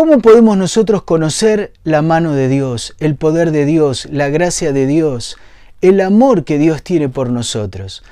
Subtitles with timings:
[0.00, 4.86] ¿Cómo podemos nosotros conocer la mano de Dios, el poder de Dios, la gracia de
[4.86, 5.36] Dios,
[5.82, 8.02] el amor que Dios tiene por nosotros?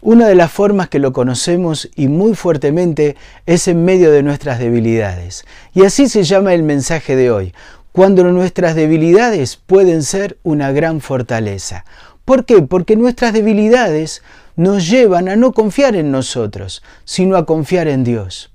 [0.00, 4.60] Una de las formas que lo conocemos y muy fuertemente es en medio de nuestras
[4.60, 5.44] debilidades.
[5.74, 7.54] Y así se llama el mensaje de hoy,
[7.90, 11.84] cuando nuestras debilidades pueden ser una gran fortaleza.
[12.24, 12.62] ¿Por qué?
[12.62, 14.22] Porque nuestras debilidades
[14.54, 18.51] nos llevan a no confiar en nosotros, sino a confiar en Dios.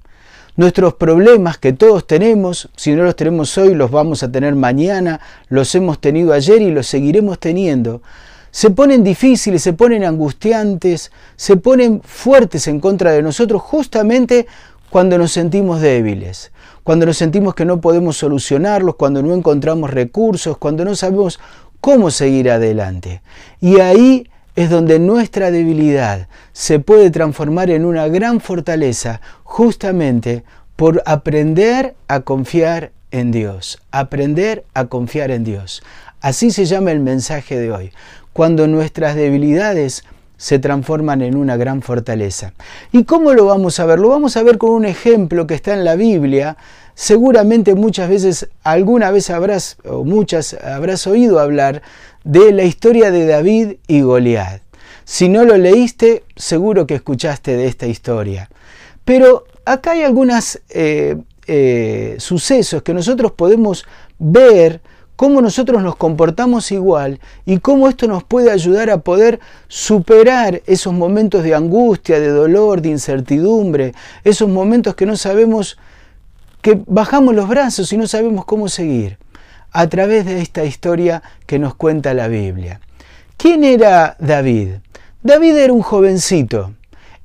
[0.57, 5.21] Nuestros problemas que todos tenemos, si no los tenemos hoy, los vamos a tener mañana,
[5.49, 8.02] los hemos tenido ayer y los seguiremos teniendo,
[8.49, 14.48] se ponen difíciles, se ponen angustiantes, se ponen fuertes en contra de nosotros justamente
[14.89, 16.51] cuando nos sentimos débiles,
[16.84, 21.39] cuando nos sentimos que no podemos solucionarlos, cuando no encontramos recursos, cuando no sabemos
[21.81, 23.21] cómo seguir adelante.
[23.62, 24.27] Y ahí
[24.58, 30.44] es donde nuestra debilidad se puede transformar en una gran fortaleza justamente
[30.76, 35.84] por aprender a confiar en Dios, aprender a confiar en Dios.
[36.22, 37.91] Así se llama el mensaje de hoy,
[38.34, 40.04] cuando nuestras debilidades
[40.38, 42.54] se transforman en una gran fortaleza.
[42.91, 44.00] ¿Y cómo lo vamos a ver?
[44.00, 46.58] Lo vamos a ver con un ejemplo que está en la Biblia.
[46.96, 51.84] Seguramente muchas veces, alguna vez habrás, o muchas habrás oído hablar
[52.27, 54.61] de la historia de David y Goliat.
[55.05, 58.49] Si no lo leíste, seguro que escuchaste de esta historia.
[59.05, 61.15] Pero acá hay algunos eh,
[61.48, 63.85] eh, sucesos que nosotros podemos
[64.19, 64.81] ver
[65.16, 69.39] cómo nosotros nos comportamos igual y cómo esto nos puede ayudar a poder
[69.69, 73.94] superar esos momentos de angustia, de dolor, de incertidumbre,
[74.25, 75.78] esos momentos que no sabemos,
[76.61, 79.17] que bajamos los brazos y no sabemos cómo seguir,
[79.72, 82.79] a través de esta historia que nos cuenta la Biblia.
[83.38, 84.69] ¿Quién era David?
[85.22, 86.73] David era un jovencito.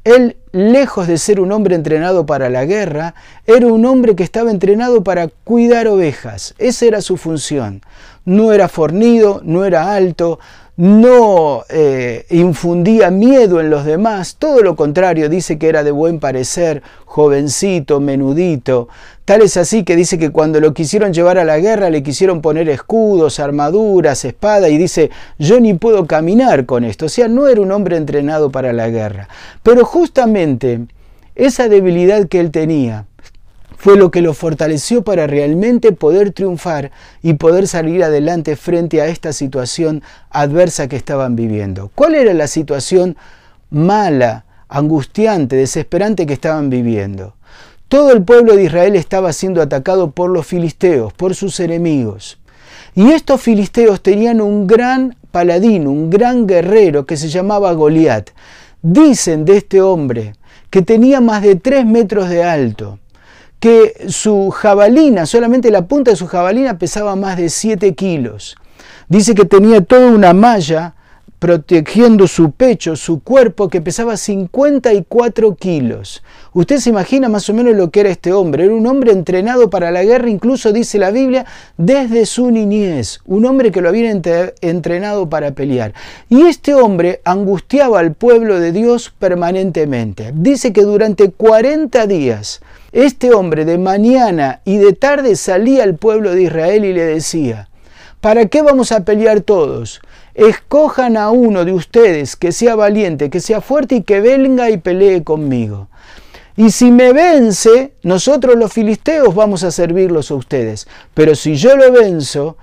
[0.04, 3.14] Él, lejos de ser un hombre entrenado para la guerra,
[3.46, 6.54] era un hombre que estaba entrenado para cuidar ovejas.
[6.58, 7.82] Esa era su función.
[8.24, 10.40] No era fornido, no era alto,
[10.76, 16.18] no eh, infundía miedo en los demás, todo lo contrario, dice que era de buen
[16.18, 18.88] parecer, jovencito, menudito.
[19.24, 22.40] Tal es así que dice que cuando lo quisieron llevar a la guerra le quisieron
[22.40, 27.06] poner escudos, armaduras, espada y dice, yo ni puedo caminar con esto.
[27.06, 29.28] O sea, no era un hombre entrenado para la guerra.
[29.62, 30.80] Pero justamente
[31.34, 33.06] esa debilidad que él tenía,
[33.82, 39.08] fue lo que lo fortaleció para realmente poder triunfar y poder salir adelante frente a
[39.08, 41.90] esta situación adversa que estaban viviendo.
[41.96, 43.16] ¿Cuál era la situación
[43.70, 47.34] mala, angustiante, desesperante que estaban viviendo?
[47.88, 52.38] Todo el pueblo de Israel estaba siendo atacado por los filisteos, por sus enemigos.
[52.94, 58.30] Y estos filisteos tenían un gran paladín, un gran guerrero que se llamaba Goliat.
[58.80, 60.34] Dicen de este hombre
[60.70, 63.00] que tenía más de tres metros de alto,
[63.62, 68.56] que su jabalina, solamente la punta de su jabalina pesaba más de 7 kilos.
[69.08, 70.96] Dice que tenía toda una malla
[71.38, 76.24] protegiendo su pecho, su cuerpo, que pesaba 54 kilos.
[76.52, 78.64] Usted se imagina más o menos lo que era este hombre.
[78.64, 81.46] Era un hombre entrenado para la guerra, incluso dice la Biblia,
[81.76, 83.20] desde su niñez.
[83.26, 84.10] Un hombre que lo había
[84.60, 85.94] entrenado para pelear.
[86.28, 90.32] Y este hombre angustiaba al pueblo de Dios permanentemente.
[90.34, 92.60] Dice que durante 40 días
[92.92, 97.68] este hombre de mañana y de tarde salía al pueblo de Israel y le decía,
[98.20, 100.00] ¿para qué vamos a pelear todos?
[100.34, 104.76] Escojan a uno de ustedes que sea valiente, que sea fuerte y que venga y
[104.76, 105.88] pelee conmigo.
[106.56, 110.86] Y si me vence, nosotros los filisteos vamos a servirlos a ustedes.
[111.14, 112.58] Pero si yo lo venzo,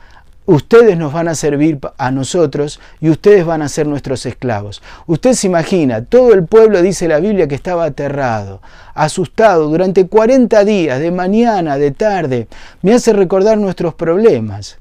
[0.50, 4.82] ustedes nos van a servir a nosotros y ustedes van a ser nuestros esclavos.
[5.06, 8.60] Usted se imagina, todo el pueblo dice la Biblia que estaba aterrado,
[8.96, 12.48] asustado durante 40 días, de mañana, de tarde.
[12.82, 14.80] Me hace recordar nuestros problemas.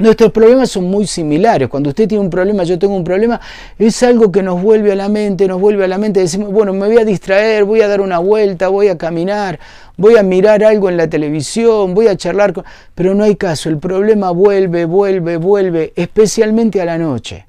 [0.00, 1.68] Nuestros problemas son muy similares.
[1.68, 3.38] Cuando usted tiene un problema, yo tengo un problema,
[3.78, 6.20] es algo que nos vuelve a la mente, nos vuelve a la mente.
[6.20, 9.60] Decimos, bueno, me voy a distraer, voy a dar una vuelta, voy a caminar,
[9.98, 12.64] voy a mirar algo en la televisión, voy a charlar con...
[12.94, 17.44] Pero no hay caso, el problema vuelve, vuelve, vuelve, especialmente a la noche.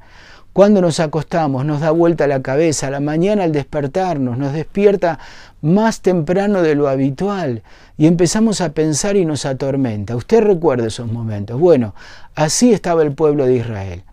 [0.54, 5.18] Cuando nos acostamos nos da vuelta la cabeza, a la mañana al despertarnos nos despierta
[5.62, 7.64] más temprano de lo habitual
[7.98, 10.16] y empezamos a pensar y nos atormenta.
[10.16, 11.58] Usted recuerda esos momentos.
[11.58, 11.96] Bueno,
[12.36, 14.04] así estaba el pueblo de Israel.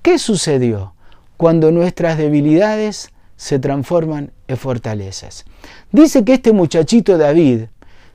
[0.00, 0.94] ¿Qué sucedió
[1.36, 5.44] cuando nuestras debilidades se transforman en fortalezas?
[5.92, 7.64] Dice que este muchachito David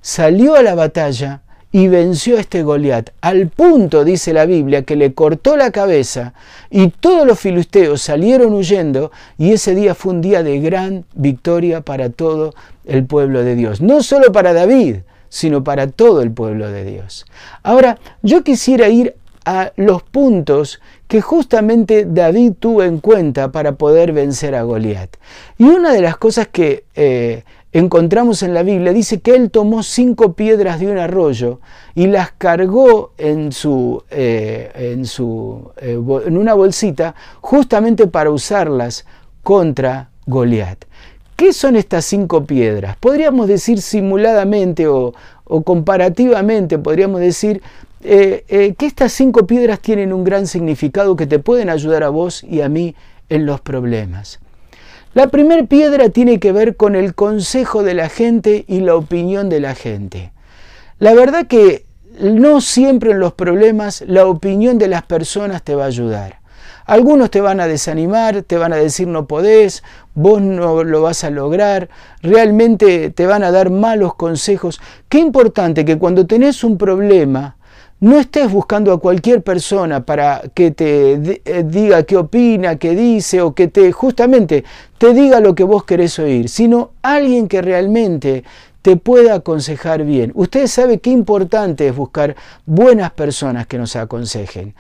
[0.02, 4.96] salió a la batalla y venció a este Goliat, al punto, dice la Biblia, que
[4.96, 6.34] le cortó la cabeza
[6.72, 11.82] y todos los filisteos salieron huyendo y ese día fue un día de gran victoria
[11.82, 12.54] para todo
[12.86, 13.82] el pueblo de Dios.
[13.82, 14.98] No solo para David,
[15.30, 17.26] sino para todo el pueblo de Dios.
[17.62, 19.16] Ahora, yo quisiera ir
[19.46, 25.18] a los puntos que justamente David tuvo en cuenta para poder vencer a Goliat.
[25.58, 29.84] Y una de las cosas que eh, encontramos en la Biblia dice que él tomó
[29.84, 31.60] cinco piedras de un arroyo
[31.94, 39.06] y las cargó en, su, eh, en, su, eh, en una bolsita justamente para usarlas
[39.44, 40.86] contra Goliat.
[41.36, 42.98] ¿Qué son estas cinco piedras?
[42.98, 45.14] Podríamos decir simuladamente o,
[45.64, 47.62] comparativamente, podríamos decir
[48.04, 52.44] eh, que estas cinco piedras tienen un gran significado que te pueden ayudar a vos
[52.44, 52.94] y a mí
[53.30, 54.40] en los problemas.
[55.16, 59.50] La primera piedra tiene que ver con el consejo de la gente y la opinión
[59.50, 60.32] de la gente.
[61.00, 61.86] La verdad que
[62.22, 66.40] no siempre en los problemas la opinión de las personas te va a ayudar.
[66.86, 69.84] Algunos te van a desanimar, te van a decir no podés,
[70.14, 71.90] vos no lo vas a lograr,
[72.22, 74.80] realmente te van a dar malos consejos.
[75.08, 77.58] Qué importante que cuando tenés un problema,
[78.02, 83.42] no estés buscando a cualquier persona para que te eh, diga qué opina, qué dice
[83.42, 84.64] o que te justamente
[85.00, 88.44] te diga lo que vos querés oír, sino alguien que realmente
[88.82, 90.34] te pueda aconsejar bien.
[90.36, 92.36] Usted sabe qué importante es buscar
[92.66, 94.76] buenas personas que nos aconsejen.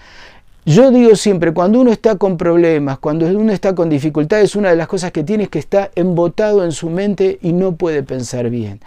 [0.65, 4.75] Yo digo siempre, cuando uno está con problemas, cuando uno está con dificultades, una de
[4.75, 8.49] las cosas que tiene es que está embotado en su mente y no puede pensar
[8.49, 8.81] bien.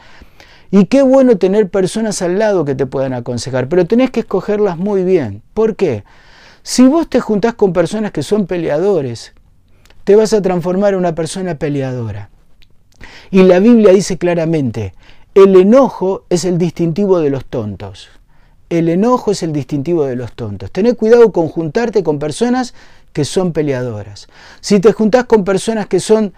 [0.71, 4.77] Y qué bueno tener personas al lado que te puedan aconsejar, pero tenés que escogerlas
[4.77, 5.43] muy bien.
[5.55, 6.05] ¿Por qué?
[6.63, 9.33] Si vos te juntás con personas que son peleadores,
[10.05, 12.31] te vas a transformar en una persona peleadora.
[13.31, 14.95] Y la Biblia dice claramente,
[15.35, 18.09] el enojo es el distintivo de los tontos
[18.73, 20.73] el enojo es el distintivo de los tontos.
[20.73, 22.73] Tené cuidado con juntarte con personas
[23.13, 24.29] que son peleadoras.
[24.63, 26.33] Si te juntás con personas que son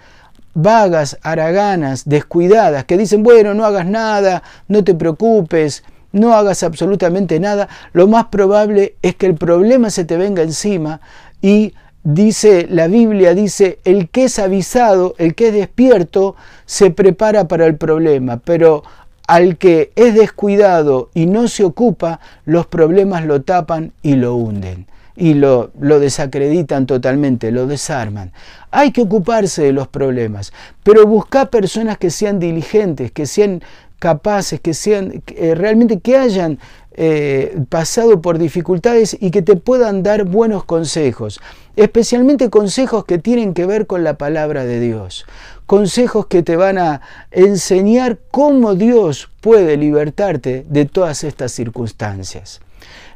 [0.52, 7.38] vagas, haraganas, descuidadas, que dicen, bueno, no hagas nada, no te preocupes, no hagas absolutamente
[7.38, 11.00] nada, lo más probable es que el problema se te venga encima
[11.40, 11.74] y
[12.04, 16.36] dice la Biblia, dice, el que es avisado, el que es despierto,
[16.66, 18.84] se prepara para el problema, pero
[19.26, 24.86] al que es descuidado y no se ocupa, los problemas lo tapan y lo hunden
[25.16, 28.32] y lo, lo, desacreditan totalmente, lo desarman.
[28.70, 30.52] Hay que ocuparse de los problemas,
[30.82, 33.62] pero busca personas que sean diligentes, que sean
[33.98, 36.58] capaces, que sean eh, realmente que hayan
[36.96, 41.40] eh, pasado por dificultades y que te puedan dar buenos consejos,
[41.76, 45.24] especialmente consejos que tienen que ver con la palabra de Dios
[45.66, 47.00] consejos que te van a
[47.30, 52.60] enseñar cómo Dios puede libertarte de todas estas circunstancias.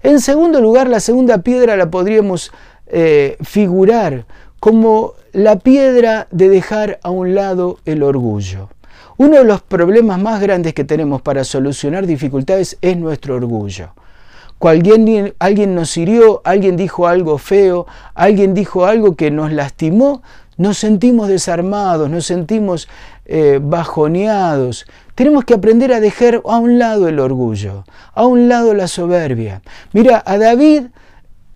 [0.02, 2.52] En segundo lugar, la segunda piedra la podríamos
[2.86, 4.26] eh, figurar
[4.60, 8.70] como la piedra de dejar a un lado el orgullo.
[9.18, 13.90] Uno de los problemas más grandes que tenemos para solucionar dificultades es nuestro orgullo.
[14.60, 20.22] Alguien, alguien nos hirió, alguien dijo algo feo, alguien dijo algo que nos lastimó,
[20.56, 22.88] nos sentimos desarmados, nos sentimos
[23.26, 24.86] eh, bajoneados.
[25.16, 27.84] Tenemos que aprender a dejar a un lado el orgullo,
[28.14, 29.62] a un lado la soberbia.
[29.92, 30.84] Mira, a David,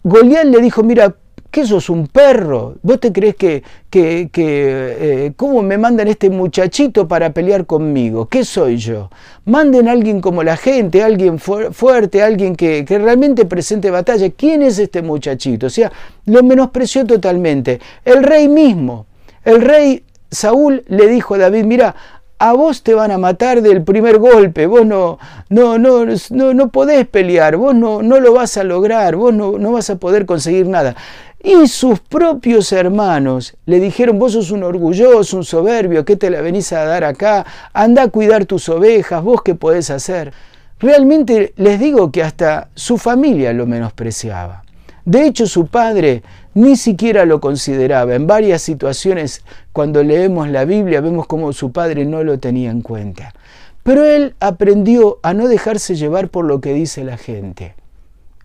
[0.03, 1.15] Goliat le dijo, mira,
[1.53, 2.77] ¿Qué sos un perro?
[2.83, 8.27] ¿Vos te crees que, que, eh, cómo me mandan este muchachito para pelear conmigo?
[8.27, 9.11] ¿Qué soy yo?
[9.45, 14.31] Manden a alguien como la gente, alguien fuerte, alguien que, que realmente presente batalla.
[14.31, 15.67] ¿Quién es este muchachito?
[15.67, 15.93] O sea,
[16.25, 17.81] lo menospreció totalmente.
[18.03, 19.05] El rey mismo,
[19.45, 21.95] el rey Saúl le dijo a David, mira,
[22.43, 26.69] a vos te van a matar del primer golpe, vos no, no, no, no, no
[26.71, 30.27] podés pelear, vos no, no lo vas a lograr, vos no, no vas a poder
[30.27, 30.97] conseguir nada.
[31.45, 36.41] Y sus propios hermanos le dijeron, vos sos un orgulloso, un soberbio, ¿qué te la
[36.41, 37.45] venís a dar acá?
[37.73, 40.33] Anda a cuidar tus ovejas, vos qué podés hacer.
[40.79, 44.63] Realmente les digo que hasta su familia lo menospreciaba.
[45.05, 46.23] De hecho, su padre
[46.55, 48.15] ni siquiera lo consideraba.
[48.15, 52.83] En varias situaciones, cuando leemos la Biblia, vemos cómo su padre no lo tenía en
[52.83, 53.35] cuenta.
[53.83, 57.75] Pero él aprendió a no dejarse llevar por lo que dice la gente.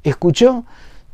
[0.04, 0.66] ¿Escuchó?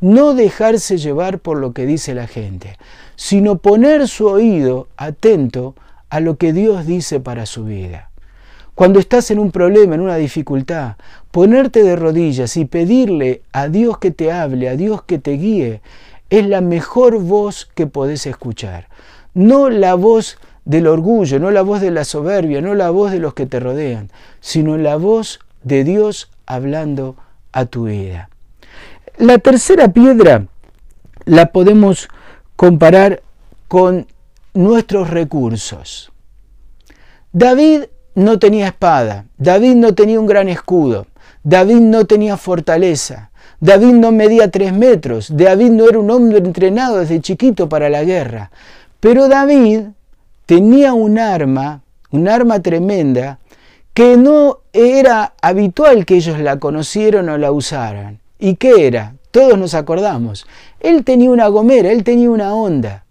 [0.04, 2.76] No dejarse llevar por lo que dice la gente,
[3.16, 5.74] sino poner su oído atento
[6.10, 8.10] a lo que Dios dice para su vida.
[8.74, 10.96] Cuando estás en un problema, en una dificultad,
[11.30, 15.80] ponerte de rodillas y pedirle a Dios que te hable, a Dios que te guíe,
[16.28, 18.88] es la mejor voz que podés escuchar.
[19.32, 23.20] No la voz del orgullo, no la voz de la soberbia, no la voz de
[23.20, 27.16] los que te rodean, sino la voz de Dios hablando
[27.52, 28.28] a tu vida.
[29.18, 30.48] La tercera piedra
[31.24, 32.08] la podemos
[32.56, 33.22] comparar
[33.68, 34.08] con
[34.54, 36.10] nuestros recursos.
[37.32, 37.84] David
[38.16, 41.06] no tenía espada, David no tenía un gran escudo,
[41.44, 43.30] David no tenía fortaleza,
[43.60, 48.02] David no medía tres metros, David no era un hombre entrenado desde chiquito para la
[48.02, 48.50] guerra,
[48.98, 49.90] pero David
[50.44, 53.38] tenía un arma, un arma tremenda,
[53.92, 58.23] que no era habitual que ellos la conocieran o la usaran.
[58.38, 59.14] ¿Y qué era?
[59.30, 60.46] Todos nos acordamos.
[60.80, 63.04] Él tenía una gomera, él tenía una onda.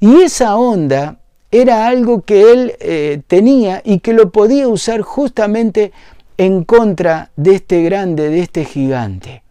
[0.00, 1.18] Y esa onda
[1.50, 5.92] era algo que él eh, tenía y que lo podía usar justamente
[6.36, 9.42] en contra de este grande, de este gigante.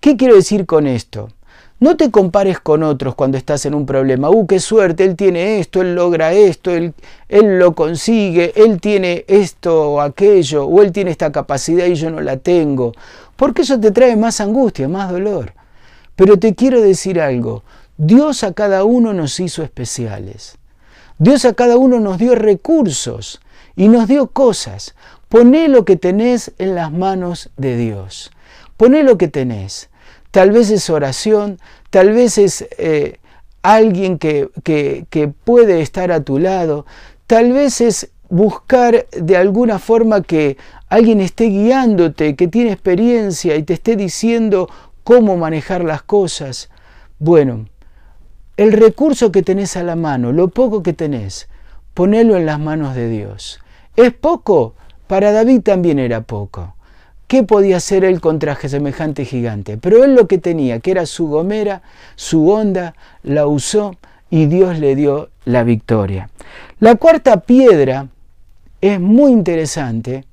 [0.00, 1.28] ¿Qué quiero decir con esto?
[1.80, 4.30] No te compares con otros cuando estás en un problema.
[4.30, 5.04] ¡Uh, qué suerte!
[5.04, 6.94] Él tiene esto, él logra esto, él,
[7.28, 12.10] él lo consigue, él tiene esto o aquello, o él tiene esta capacidad y yo
[12.10, 12.92] no la tengo.
[13.36, 15.54] Porque eso te trae más angustia, más dolor.
[16.16, 17.64] Pero te quiero decir algo.
[17.96, 20.58] Dios a cada uno nos hizo especiales.
[21.18, 23.40] Dios a cada uno nos dio recursos
[23.76, 24.94] y nos dio cosas.
[25.28, 28.30] Poné lo que tenés en las manos de Dios.
[28.76, 29.90] Poné lo que tenés.
[30.30, 31.58] Tal vez es oración,
[31.90, 33.18] tal vez es eh,
[33.62, 36.86] alguien que, que, que puede estar a tu lado,
[37.26, 40.56] tal vez es buscar de alguna forma que
[40.88, 44.68] alguien esté guiándote, que tiene experiencia y te esté diciendo
[45.04, 46.68] cómo manejar las cosas.
[47.20, 47.66] Bueno,
[48.56, 51.48] el recurso que tenés a la mano, lo poco que tenés,
[51.94, 53.60] ponelo en las manos de Dios.
[53.94, 54.74] ¿Es poco?
[55.06, 56.74] Para David también era poco.
[57.28, 59.78] ¿Qué podía hacer él contra semejante gigante?
[59.78, 61.82] Pero él lo que tenía, que era su gomera,
[62.16, 63.94] su onda, la usó
[64.28, 66.30] y Dios le dio la victoria.
[66.80, 68.08] La cuarta piedra
[68.84, 70.26] es muy interesante,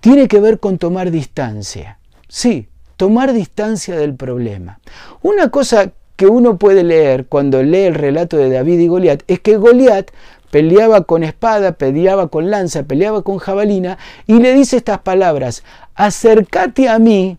[0.00, 1.98] tiene que ver con tomar distancia.
[2.28, 4.80] Sí, tomar distancia del problema.
[5.20, 9.40] Una cosa que uno puede leer cuando lee el relato de David y Goliat es
[9.40, 10.10] que Goliat
[10.50, 15.62] peleaba con espada, peleaba con lanza, peleaba con jabalina y le dice estas palabras,
[15.94, 17.36] acércate a mí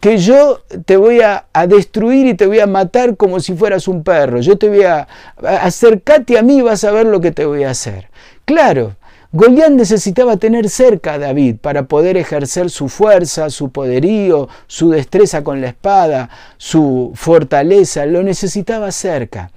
[0.00, 3.86] que yo te voy a, a, destruir y te voy a matar como si fueras
[3.86, 4.40] un perro.
[4.40, 5.06] Yo te voy a...
[5.36, 8.08] Acércate a mí y vas a ver lo que te voy a hacer.
[8.46, 8.96] Claro,
[9.32, 15.44] Goliat necesitaba tener cerca a David para poder ejercer su fuerza, su poderío, su destreza
[15.44, 19.52] con la espada, su fortaleza, lo necesitaba cerca.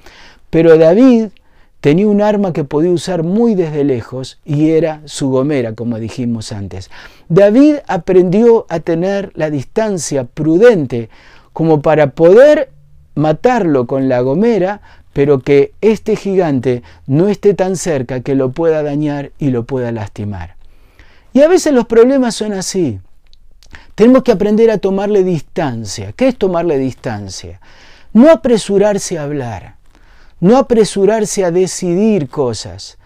[0.51, 1.29] Pero David
[1.81, 6.51] tenía un arma que podía usar muy desde lejos y era su gomera, como dijimos
[6.51, 6.91] antes.
[7.27, 11.09] David aprendió a tener la distancia prudente
[11.51, 12.69] como para poder
[13.15, 14.81] matarlo con la gomera,
[15.13, 19.91] pero que este gigante no esté tan cerca que lo pueda dañar y lo pueda
[19.91, 20.55] lastimar.
[21.33, 22.99] Y a veces los problemas son así.
[23.95, 26.11] Tenemos que aprender a tomarle distancia.
[26.13, 27.59] ¿Qué es tomarle distancia?
[28.11, 29.75] No apresurarse a hablar,
[30.39, 32.97] no apresurarse a decidir cosas,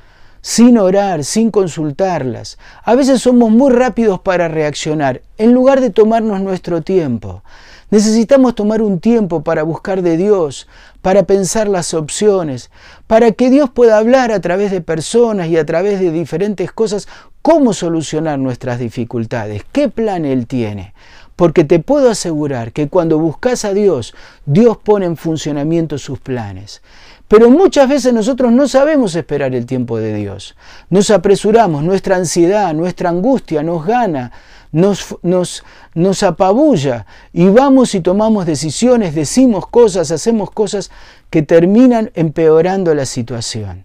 [0.42, 2.58] sin orar, sin consultarlas.
[2.84, 7.44] A veces somos muy rápidos para reaccionar, en lugar de tomarnos nuestro tiempo.
[7.90, 10.68] Necesitamos tomar un tiempo para buscar de Dios,
[11.02, 12.70] para pensar las opciones,
[13.08, 17.08] para que Dios pueda hablar a través de personas y a través de diferentes cosas
[17.42, 20.94] cómo solucionar nuestras dificultades, qué plan Él tiene.
[21.38, 24.14] Porque te puedo asegurar que cuando buscas a Dios,
[24.46, 26.82] Dios pone en funcionamiento sus planes.
[27.28, 30.56] Pero muchas veces nosotros no sabemos esperar el tiempo de Dios.
[30.90, 34.32] Nos apresuramos, nuestra ansiedad, nuestra angustia nos gana,
[34.72, 40.92] nos, nos, nos apabulla y vamos y tomamos decisiones, decimos cosas, hacemos cosas
[41.30, 43.84] que terminan empeorando la situación.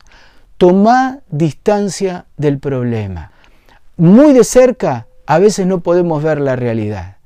[0.58, 3.32] Toma distancia del problema.
[3.96, 7.16] Muy de cerca a veces no podemos ver la realidad.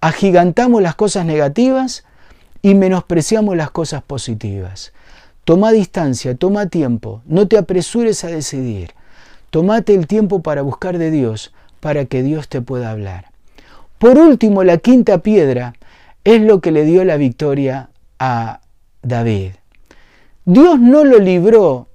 [0.00, 2.04] agigantamos las cosas negativas
[2.62, 4.92] y menospreciamos las cosas positivas.
[5.44, 8.92] Toma distancia, toma tiempo, no te apresures a decidir.
[9.50, 11.52] Tómate el tiempo para buscar de Dios,
[11.84, 13.26] para que Dios te pueda hablar.
[13.98, 15.74] Por último, la quinta piedra
[16.24, 18.60] es lo que le dio la victoria a
[19.02, 19.50] David.
[20.46, 21.90] Dios no lo libró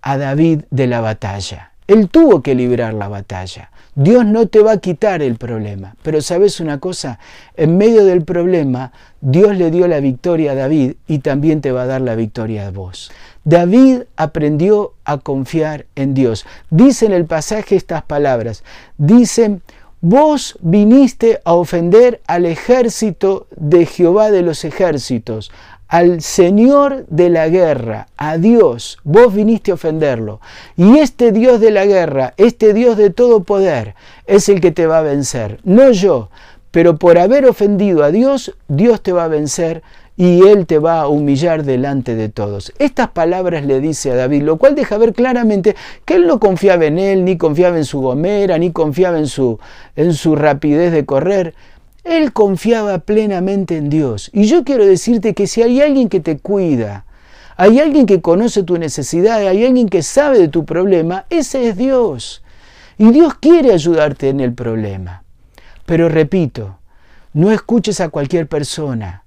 [0.00, 1.73] a David de la batalla.
[1.86, 3.70] Él tuvo que librar la batalla.
[3.94, 5.94] Dios no te va a quitar el problema.
[6.02, 7.18] Pero sabes una cosa,
[7.56, 11.82] en medio del problema, Dios le dio la victoria a David y también te va
[11.82, 13.12] a dar la victoria a vos.
[13.44, 16.46] David aprendió a confiar en Dios.
[16.70, 18.64] Dice en el pasaje estas palabras.
[18.96, 19.60] Dice,
[20.00, 25.52] vos viniste a ofender al ejército de Jehová de los ejércitos,
[25.88, 30.40] al Señor de la guerra, a Dios, vos viniste a ofenderlo.
[30.76, 33.94] Y este Dios de la guerra, este Dios de todo poder,
[34.26, 36.30] es el que te va a vencer, no yo.
[36.70, 39.82] pero por haber ofendido a Dios, Dios te va a vencer
[40.16, 42.72] y Él te va a humillar delante de todos.
[42.78, 45.74] Estas palabras le dice a David, lo cual deja ver claramente
[46.04, 49.58] que él no confiaba en él, ni confiaba en su gomera, ni confiaba en su,
[49.96, 51.54] en su rapidez de correr.
[52.04, 54.30] Él confiaba plenamente en Dios.
[54.32, 57.06] Y yo quiero decirte que si hay alguien que te cuida,
[57.56, 61.76] hay alguien que conoce tu necesidad, hay alguien que sabe de tu problema, ese es
[61.76, 62.42] Dios.
[62.98, 65.22] Y Dios quiere ayudarte en el problema.
[65.86, 66.78] Pero repito,
[67.32, 69.24] no escuches a cualquier persona.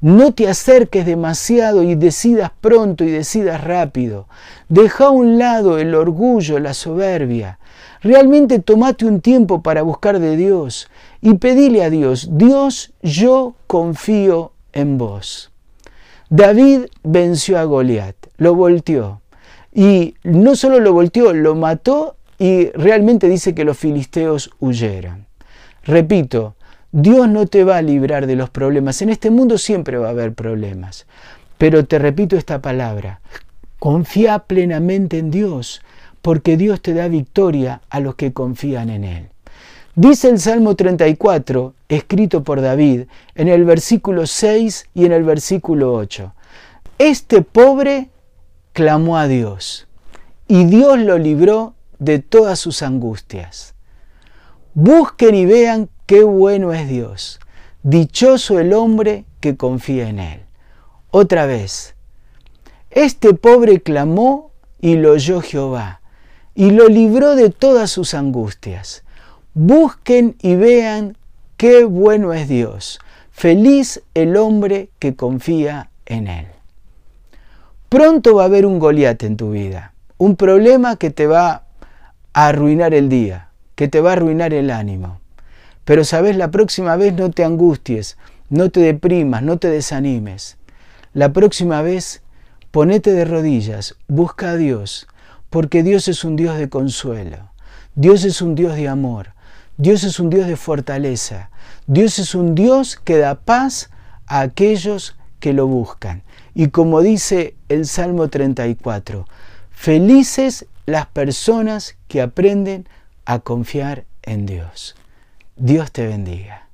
[0.00, 4.28] No te acerques demasiado y decidas pronto y decidas rápido.
[4.68, 7.58] Deja a un lado el orgullo, la soberbia.
[8.02, 10.88] Realmente tomate un tiempo para buscar de Dios
[11.20, 15.50] y pedile a Dios, Dios, yo confío en vos.
[16.30, 19.20] David venció a Goliat, lo volteó.
[19.72, 25.26] Y no solo lo volteó, lo mató y realmente dice que los filisteos huyeron.
[25.84, 26.54] Repito,
[26.92, 29.02] Dios no te va a librar de los problemas.
[29.02, 31.06] En este mundo siempre va a haber problemas.
[31.58, 33.20] Pero te repito esta palabra.
[33.78, 35.82] Confía plenamente en Dios,
[36.22, 39.28] porque Dios te da victoria a los que confían en Él.
[39.94, 43.02] Dice el Salmo 34, escrito por David,
[43.34, 46.32] en el versículo 6 y en el versículo 8.
[46.98, 48.10] Este pobre
[48.72, 49.88] clamó a Dios,
[50.46, 53.74] y Dios lo libró de todas sus angustias.
[54.74, 57.38] Busquen y vean Qué bueno es Dios.
[57.84, 60.40] Dichoso el hombre que confía en Él.
[61.12, 61.94] Otra vez.
[62.90, 64.50] Este pobre clamó
[64.80, 65.99] y lo oyó Jehová,
[66.54, 69.04] y lo libró de todas sus angustias.
[69.54, 71.16] Busquen y vean
[71.56, 73.00] qué bueno es Dios.
[73.30, 76.46] Feliz el hombre que confía en Él.
[77.88, 81.64] Pronto va a haber un Goliat en tu vida, un problema que te va
[82.32, 85.20] a arruinar el día, que te va a arruinar el ánimo.
[85.84, 88.16] Pero sabes, la próxima vez no te angusties,
[88.48, 90.56] no te deprimas, no te desanimes.
[91.14, 92.22] La próxima vez
[92.70, 95.08] ponete de rodillas, busca a Dios,
[95.50, 97.50] porque Dios es un Dios de consuelo,
[97.94, 99.34] Dios es un Dios de amor,
[99.76, 101.50] Dios es un Dios de fortaleza,
[101.86, 103.90] Dios es un Dios que da paz
[104.26, 106.22] a aquellos que lo buscan.
[106.54, 109.26] Y como dice el Salmo 34,
[109.70, 112.88] felices las personas que aprenden
[113.24, 114.96] a confiar en Dios.
[115.56, 116.69] Dios te bendiga.